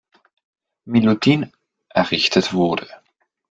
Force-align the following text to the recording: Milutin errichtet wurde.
Milutin 0.87 1.51
errichtet 1.89 2.53
wurde. 2.53 2.87